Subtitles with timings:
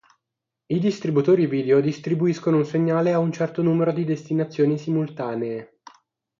[0.65, 5.81] I Distributori video distribuiscono un segnale a un certo numero di destinazioni simultanee.